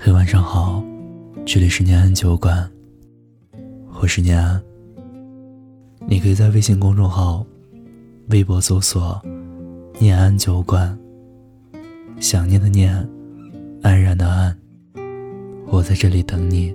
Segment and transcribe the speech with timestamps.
[0.00, 0.80] 嘿，晚上好，
[1.44, 2.70] 这里是念安酒馆，
[4.00, 4.62] 我是念安。
[6.06, 7.44] 你可以在微信公众号、
[8.28, 9.20] 微博搜索
[9.98, 10.96] “念安酒馆”，
[12.20, 12.94] 想念的念，
[13.82, 14.56] 安然的安，
[15.66, 16.72] 我在这里等你。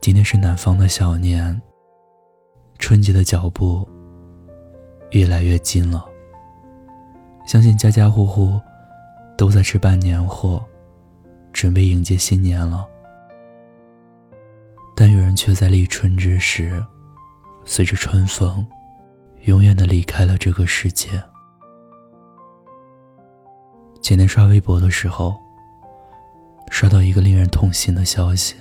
[0.00, 1.62] 今天是南方的小年，
[2.80, 3.88] 春节的脚步
[5.12, 6.09] 越来越近了。
[7.50, 8.60] 相信家家户户
[9.36, 10.64] 都在置办年货，
[11.52, 12.86] 准备迎接新年了。
[14.94, 16.80] 但有人却在立春之时，
[17.64, 18.64] 随着春风，
[19.46, 21.08] 永远的离开了这个世界。
[24.00, 25.34] 前天刷微博的时候，
[26.70, 28.54] 刷到一个令人痛心的消息：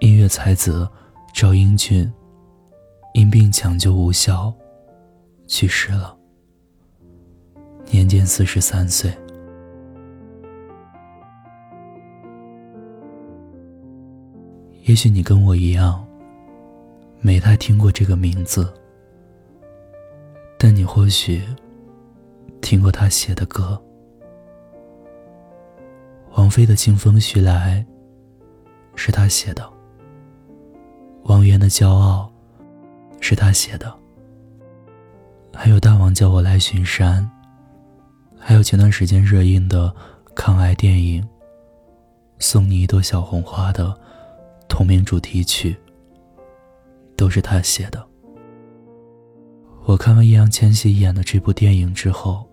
[0.00, 0.90] 音乐才子
[1.32, 2.12] 赵英俊
[3.12, 4.52] 因病抢救无效
[5.46, 6.13] 去世了。
[7.90, 9.12] 年仅四十三岁。
[14.82, 16.06] 也许你跟我一样，
[17.20, 18.70] 没太听过这个名字，
[20.58, 21.42] 但你或许
[22.60, 23.80] 听过他写的歌。
[26.36, 27.84] 王菲的《清风徐来》
[28.96, 29.66] 是他写的，
[31.22, 32.30] 王源的《骄傲》
[33.22, 33.92] 是他写的，
[35.54, 37.30] 还有大王叫我来巡山。
[38.46, 39.90] 还有前段时间热映的
[40.34, 41.22] 抗癌电影
[42.38, 43.98] 《送你一朵小红花》的
[44.68, 45.74] 同名主题曲，
[47.16, 48.06] 都是他写的。
[49.86, 52.46] 我看完易烊千玺演的这部电影之后，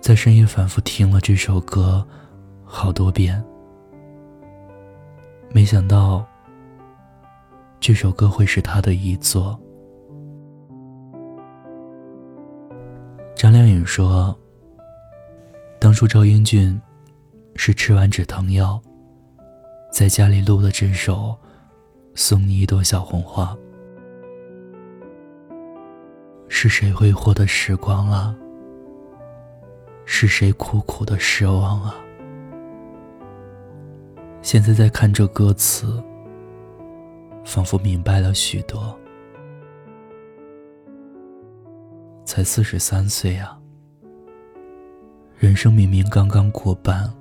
[0.00, 2.02] 在深夜反复听了这首歌
[2.64, 3.44] 好多遍，
[5.52, 6.24] 没想到
[7.78, 9.60] 这首歌会是他的遗作。
[13.38, 14.36] 张靓颖说
[15.78, 16.78] ：“当初赵英俊
[17.54, 18.82] 是吃完止疼药，
[19.92, 21.14] 在家里录了这首
[22.16, 23.56] 《送你一朵小红花》。
[26.48, 28.34] 是谁挥霍的时光啊？
[30.04, 31.94] 是谁苦苦的失望啊？
[34.42, 36.02] 现在在看这歌词，
[37.44, 38.98] 仿佛明白了许多。”
[42.38, 43.58] 才四十三岁呀，
[45.38, 47.12] 人生明明刚刚过半，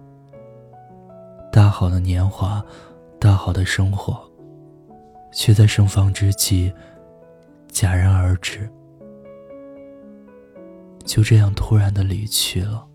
[1.52, 2.64] 大好的年华，
[3.20, 4.22] 大好的生活，
[5.34, 6.72] 却在盛放之际
[7.72, 8.70] 戛然而止，
[11.04, 12.86] 就这样突然的离去了。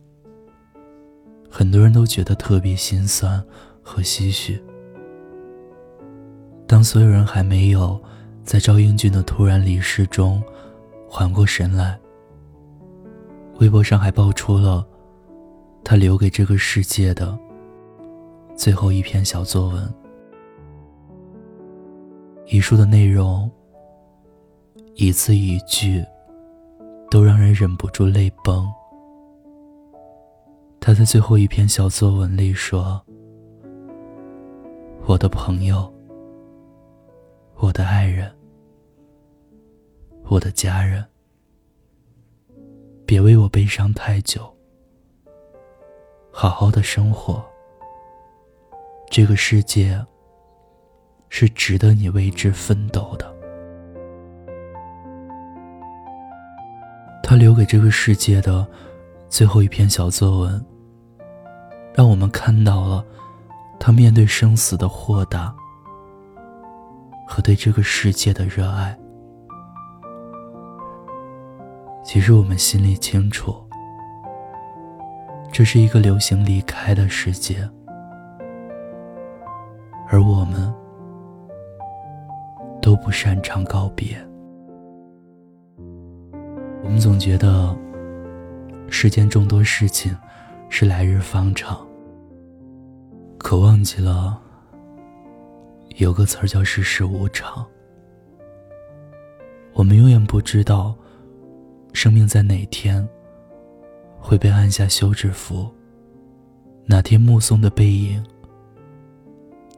[1.51, 3.45] 很多人都觉得特别心酸
[3.83, 4.63] 和唏嘘。
[6.69, 8.01] 当所有人还没有
[8.45, 10.41] 在赵英俊的突然离世中
[11.09, 11.99] 缓过神来。
[13.63, 14.85] 微博上还爆出了
[15.85, 17.39] 他留给这个世界的
[18.57, 19.95] 最后一篇小作文，
[22.47, 23.49] 遗书的内容
[24.97, 26.05] 一字一句
[27.09, 28.69] 都让人忍不住泪崩。
[30.81, 33.01] 他在最后一篇小作文里说
[35.07, 35.89] ：“我的朋友，
[37.59, 38.29] 我的爱人，
[40.25, 41.05] 我的家人。”
[43.13, 44.41] 别为我悲伤太久，
[46.31, 47.45] 好好的生活。
[49.11, 50.03] 这个世界
[51.29, 53.31] 是值得你为之奋斗的。
[57.23, 58.67] 他留给这个世界的
[59.29, 60.67] 最后一篇小作文，
[61.93, 63.05] 让我们看到了
[63.79, 65.55] 他面对生死的豁达
[67.29, 68.99] 和对这个世界的热爱。
[72.05, 73.55] 其实我们心里清楚，
[75.51, 77.57] 这是一个流行离开的世界，
[80.09, 80.73] 而我们
[82.83, 84.17] 都不擅长告别。
[86.83, 87.75] 我们总觉得
[88.89, 90.15] 世间众多事情
[90.69, 91.87] 是来日方长，
[93.39, 94.39] 可忘记了
[95.97, 97.65] 有个词儿叫世事无常。
[99.73, 100.95] 我们永远不知道。
[101.93, 103.07] 生命在哪天
[104.19, 105.71] 会被按下休止符？
[106.87, 108.25] 哪天目送的背影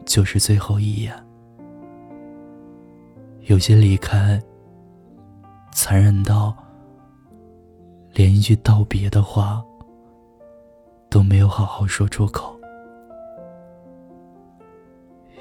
[0.06, 1.14] 就是最后一眼？
[3.42, 4.42] 有些离开，
[5.72, 6.56] 残忍到
[8.12, 9.62] 连一句道别的话
[11.10, 12.58] 都没有好好说出口。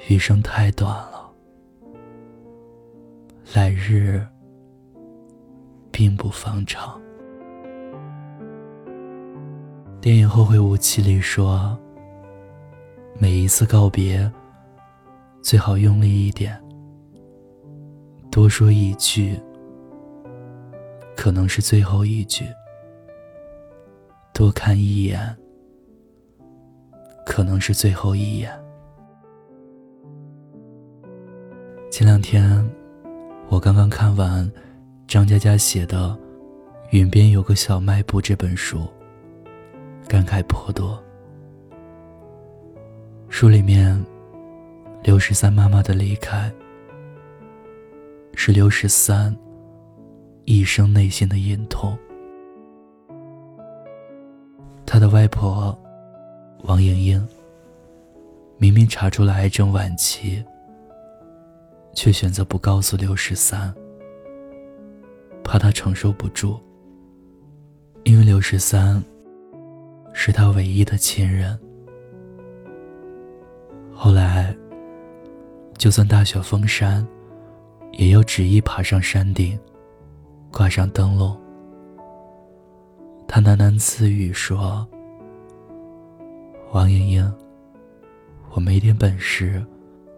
[0.09, 1.31] 余生太短了，
[3.53, 4.21] 来日。
[5.93, 6.99] 并不方长。
[10.01, 11.77] 电影《后会无期》里说
[13.17, 14.29] ：“每一次告别，
[15.41, 16.59] 最好用力一点，
[18.29, 19.39] 多说一句，
[21.15, 22.43] 可能是最后一句；
[24.33, 25.37] 多看一眼，
[27.25, 28.51] 可能是最后一眼。”
[31.91, 32.67] 前两天，
[33.47, 34.51] 我刚刚看完
[35.07, 36.09] 张嘉佳写的
[36.91, 38.87] 《云边有个小卖部》这本书。
[40.07, 41.01] 感慨颇多。
[43.29, 44.03] 书里面，
[45.01, 46.51] 刘十三妈妈的离开，
[48.35, 49.35] 是刘十三
[50.45, 51.97] 一生内心的隐痛。
[54.85, 55.75] 他的外婆
[56.63, 57.27] 王莹莹，
[58.57, 60.43] 明明查出了癌症晚期，
[61.95, 63.73] 却选择不告诉刘十三，
[65.43, 66.59] 怕他承受不住。
[68.03, 69.03] 因为刘十三。
[70.15, 71.59] 是他唯一的亲人。
[73.91, 74.55] 后来，
[75.75, 77.05] 就算大雪封山，
[77.93, 79.59] 也要执意爬上山顶，
[80.51, 81.35] 挂上灯笼。
[83.27, 84.87] 他喃喃自语说
[86.71, 87.33] ：“王莹莹，
[88.51, 89.65] 我没点本事，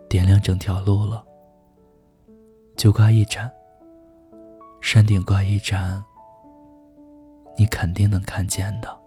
[0.10, 1.24] 点亮整条路了，
[2.76, 3.50] 就挂一盏。
[4.88, 6.02] 山顶挂一盏，
[7.58, 9.02] 你肯定能看见的。”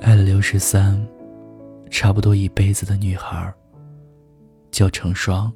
[0.00, 1.06] 爱了刘十三，
[1.90, 3.52] 差不多一辈子的女孩，
[4.70, 5.52] 叫成双。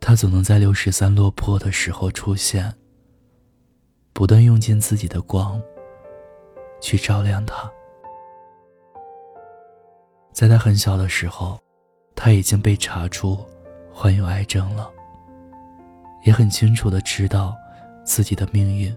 [0.00, 2.70] 她总能在刘十三落魄的时候出现，
[4.12, 5.58] 不断用尽自己的光，
[6.78, 7.72] 去照亮他。
[10.30, 11.58] 在他很小的时候，
[12.14, 13.38] 他已经被查出
[13.90, 14.92] 患有癌症了，
[16.24, 17.56] 也很清楚的知道
[18.04, 18.94] 自己的命运，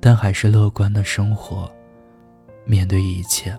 [0.00, 1.70] 但还是乐观的生活。
[2.64, 3.56] 面对一切，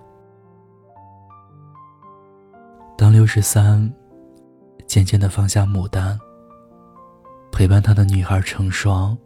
[2.94, 3.90] 当刘十三
[4.86, 6.18] 渐渐的放下牡丹，
[7.50, 9.16] 陪伴他的女孩成双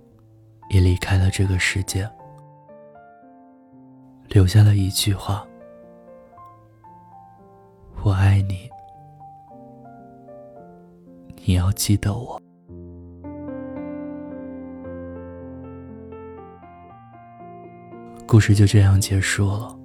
[0.70, 2.08] 也离开了这个世界，
[4.28, 5.44] 留下了一句话
[8.04, 8.70] ：“我爱你，
[11.44, 12.40] 你要记得我。”
[18.32, 19.78] 故事就这样结束了。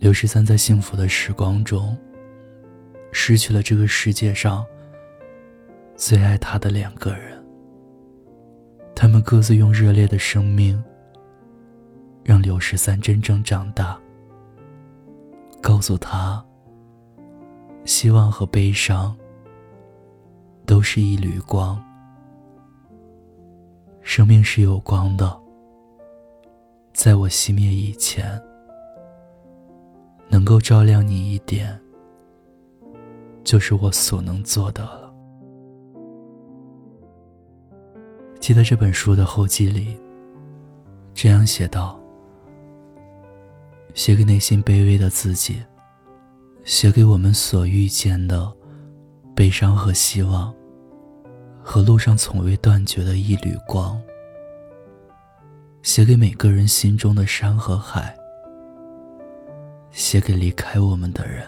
[0.00, 1.96] 刘十三在幸福的时光中，
[3.12, 4.66] 失去了这个世界上
[5.94, 7.40] 最爱他的两个人。
[8.92, 10.82] 他们各自用热烈的生命，
[12.24, 13.96] 让刘十三真正长大。
[15.60, 16.44] 告诉他，
[17.84, 19.16] 希望和悲伤
[20.66, 21.80] 都是一缕光，
[24.00, 25.41] 生命是有光的。
[26.92, 28.40] 在我熄灭以前，
[30.28, 31.80] 能够照亮你一点，
[33.42, 35.12] 就是我所能做的了。
[38.38, 39.96] 记得这本书的后记里，
[41.14, 41.98] 这样写道
[43.94, 45.62] ：“写给内心卑微的自己，
[46.62, 48.52] 写给我们所遇见的
[49.34, 50.54] 悲伤和希望，
[51.62, 53.98] 和路上从未断绝的一缕光。”
[55.82, 58.16] 写给每个人心中的山和海，
[59.90, 61.44] 写给离开我们的人，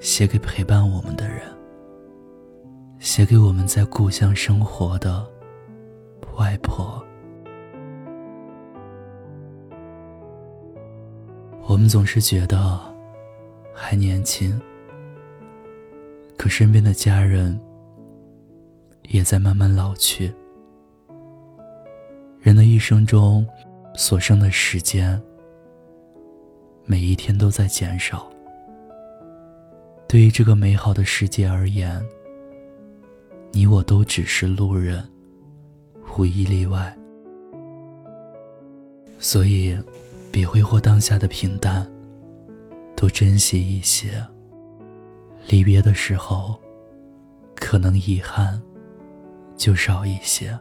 [0.00, 1.42] 写给陪伴我们的人，
[2.98, 5.24] 写给我们在故乡生活的
[6.36, 7.00] 外婆。
[11.68, 12.80] 我们总是觉得
[13.72, 14.60] 还年轻，
[16.36, 17.58] 可身边的家人
[19.02, 20.34] 也在慢慢老去。
[22.42, 23.46] 人的一生中，
[23.94, 25.22] 所剩的时间，
[26.84, 28.28] 每一天都在减少。
[30.08, 32.04] 对于这个美好的世界而言，
[33.52, 35.08] 你我都只是路人，
[36.18, 36.92] 无一例外。
[39.20, 39.78] 所以，
[40.32, 41.88] 别挥霍当下的平淡，
[42.96, 44.20] 多珍惜一些。
[45.46, 46.60] 离别的时候，
[47.54, 48.60] 可能遗憾
[49.56, 50.58] 就少一些。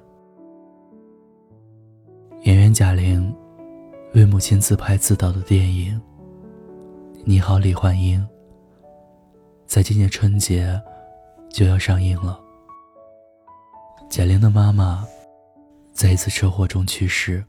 [2.43, 3.31] 演员贾玲
[4.15, 5.95] 为母亲自拍自导的电影
[7.24, 8.19] 《你好，李焕英》
[9.67, 10.81] 在今年春节
[11.51, 12.41] 就要上映了。
[14.10, 15.05] 贾玲的妈妈
[15.93, 17.45] 在一次车祸中去世，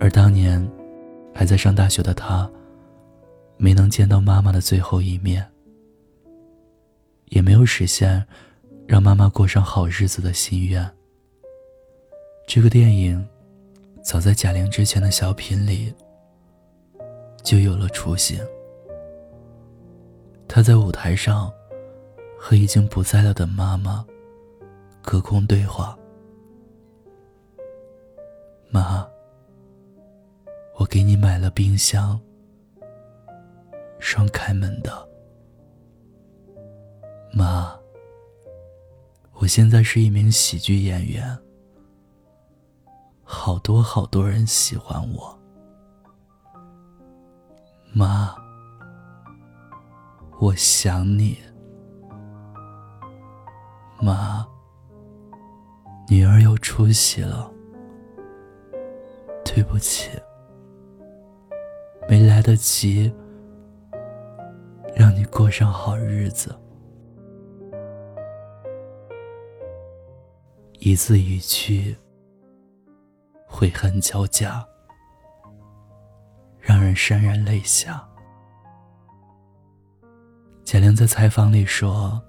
[0.00, 0.68] 而当年
[1.32, 2.50] 还在上大学的她，
[3.58, 5.48] 没能见到妈妈的最后一面，
[7.26, 8.26] 也没有实现
[8.88, 10.84] 让妈妈过上好日子的心愿。
[12.48, 13.24] 这个电影
[14.06, 15.92] 早在贾玲之前的小品里
[17.42, 18.38] 就有了雏形。
[20.46, 21.52] 她在舞台上
[22.38, 24.06] 和已经不在了的妈妈
[25.02, 25.98] 隔空对话
[28.70, 29.04] ：“妈，
[30.76, 32.20] 我给你买了冰箱，
[33.98, 35.08] 双开门的。
[37.32, 37.76] 妈，
[39.32, 41.36] 我现在是一名喜剧演员。”
[43.46, 45.38] 好多好多人喜欢我，
[47.92, 48.34] 妈，
[50.40, 51.38] 我想你，
[54.02, 54.44] 妈，
[56.08, 57.48] 女儿有出息了，
[59.44, 60.10] 对不起，
[62.08, 63.14] 没来得及
[64.92, 66.52] 让你过上好日子，
[70.80, 71.96] 一字一句。
[73.58, 74.62] 悔恨交加，
[76.60, 78.06] 让人潸然泪下。
[80.62, 82.22] 贾玲在采访里说：“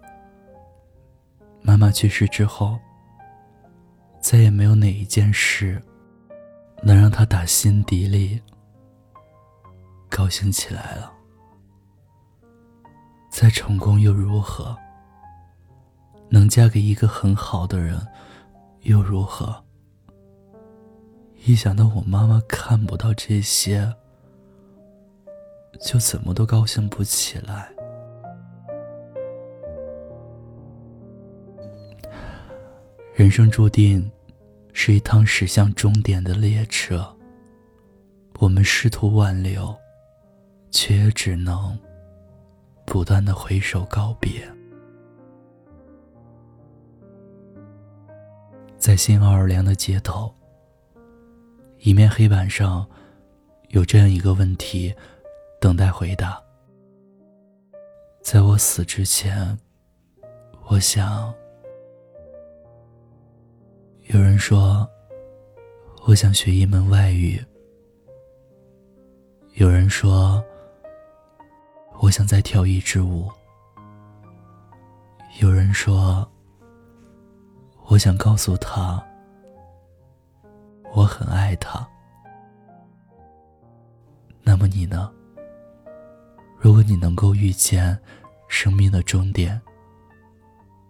[1.62, 2.80] 妈妈去世之后，
[4.22, 5.84] 再也没有哪一件事
[6.82, 8.42] 能让她打心底里
[10.10, 11.12] 高兴起来了。
[13.30, 14.78] 再成功又如何？
[16.30, 18.00] 能嫁给一个很好的人
[18.84, 19.62] 又如何？”
[21.48, 23.96] 一想到我妈妈看不到这些，
[25.80, 27.72] 就怎么都高兴不起来。
[33.16, 34.12] 人生注定
[34.74, 37.16] 是一趟驶向终点的列车，
[38.40, 39.74] 我们试图挽留，
[40.70, 41.80] 却也只能
[42.86, 44.46] 不断的挥手告别。
[48.78, 50.30] 在新奥尔良的街头。
[51.80, 52.86] 一面黑板上，
[53.70, 54.94] 有这样一个问题，
[55.62, 56.42] 等待回答。
[58.22, 59.58] 在我死之前，
[60.68, 61.34] 我想。
[64.08, 64.90] 有人说，
[66.06, 67.44] 我想学一门外语。
[69.56, 70.44] 有人说，
[72.00, 73.30] 我想再跳一支舞。
[75.42, 76.26] 有人说，
[77.88, 79.04] 我想告诉他。
[80.94, 81.88] 我很爱他。
[84.44, 85.12] 那么你呢？
[86.58, 87.98] 如果你能够遇见
[88.48, 89.62] 生命的终点，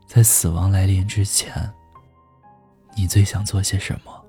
[0.07, 1.51] 在死亡来临之前，
[2.95, 4.25] 你最想做些什么？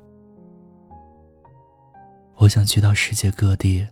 [2.36, 3.86] 我想去到世界各地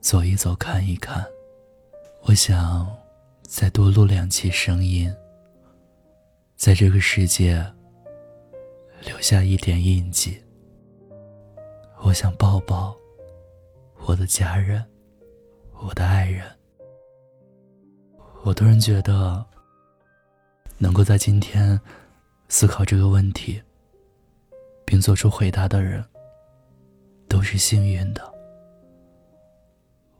[0.00, 1.24] 走一走，看一看。
[2.22, 2.90] 我想
[3.42, 5.14] 再多录两期声音，
[6.54, 7.66] 在这个世界
[9.04, 10.42] 留下一点印记。
[12.02, 12.96] 我想抱抱
[14.06, 14.84] 我的家人，
[15.80, 16.44] 我的爱人。
[18.42, 19.44] 我突然觉得，
[20.78, 21.78] 能够在今天
[22.48, 23.62] 思考这个问题，
[24.84, 26.02] 并做出回答的人，
[27.28, 28.34] 都是幸运的。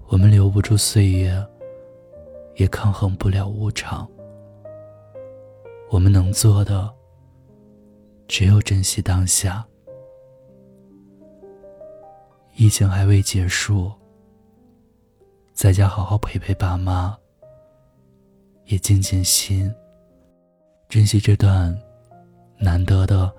[0.06, 1.44] 我们留不住岁月，
[2.56, 4.06] 也抗衡不了无常。
[5.88, 6.92] 我们能做的，
[8.28, 9.66] 只有珍惜当下。
[12.60, 13.90] 疫情还未结束，
[15.54, 17.16] 在家好好陪陪爸妈，
[18.66, 19.74] 也静静心，
[20.86, 21.74] 珍惜这段
[22.58, 23.34] 难得的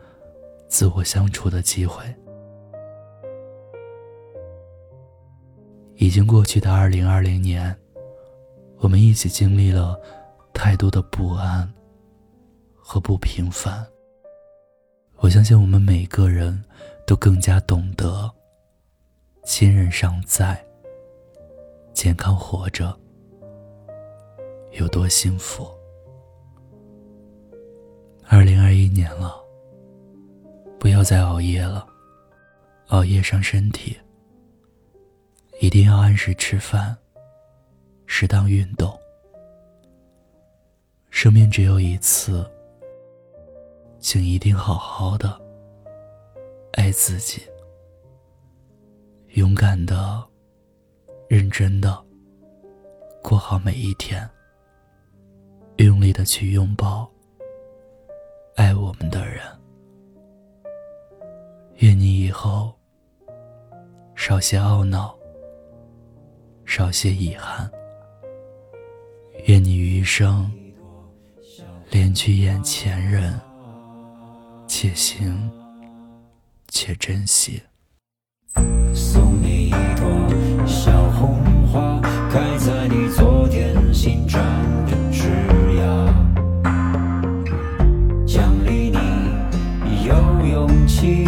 [0.68, 2.04] 自我相处的机会。
[5.98, 7.80] 已经过去的二零二零年，
[8.80, 10.02] 我们一起经历了
[10.52, 11.72] 太多的不安
[12.76, 13.86] 和不平凡。
[15.18, 16.66] 我相信我们每个人
[17.06, 18.28] 都更加懂得。
[19.44, 20.64] 亲人尚在，
[21.94, 22.96] 健康活着，
[24.74, 25.68] 有多幸福？
[28.28, 29.36] 二零二一年了，
[30.80, 31.88] 不要再熬夜了，
[32.90, 33.98] 熬夜伤身体。
[35.60, 36.96] 一定要按时吃饭，
[38.06, 38.96] 适当运动。
[41.10, 42.50] 生命只有一次，
[44.00, 45.40] 请一定好好的
[46.74, 47.42] 爱自己。
[49.36, 50.22] 勇敢的、
[51.30, 52.04] 认真的
[53.24, 54.30] 过好每一天，
[55.78, 57.10] 用力的去拥抱
[58.56, 59.42] 爱我们的人。
[61.78, 62.74] 愿你以后
[64.16, 65.18] 少些懊恼，
[66.66, 67.72] 少些遗憾。
[69.46, 70.52] 愿你余生
[71.90, 73.40] 连去眼前人，
[74.68, 75.50] 且行
[76.68, 77.64] 且珍惜。
[84.04, 84.42] 紧张
[84.88, 85.30] 着枝
[85.78, 86.08] 桠
[88.26, 91.24] 奖励你有勇气。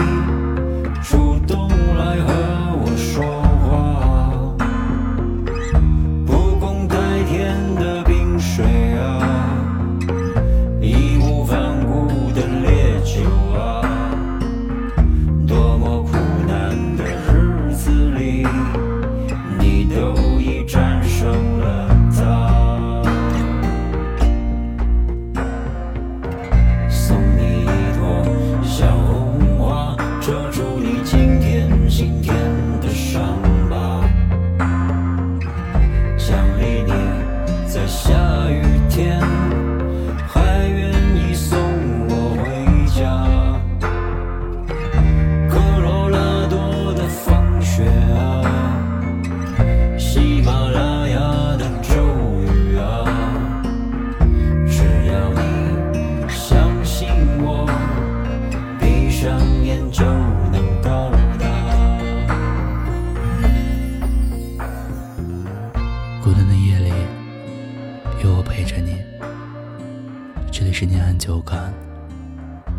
[70.55, 71.73] 这里是念安酒馆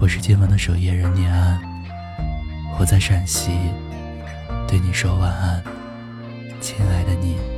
[0.01, 1.61] 我是今晚的守夜人念安
[2.79, 3.51] 我在陕西
[4.69, 5.61] 对你说晚安
[6.61, 7.54] 亲爱的你。